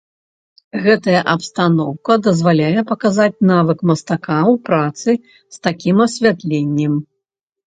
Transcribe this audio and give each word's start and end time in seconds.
Гэтая 0.85 1.19
абстаноўка 1.33 2.13
дазваляе 2.29 2.81
паказаць 2.93 3.43
навык 3.51 3.77
мастака 3.91 4.39
ў 4.39 4.55
працы 4.71 5.11
з 5.35 5.57
такім 5.69 5.97
асвятленнем. 6.11 6.93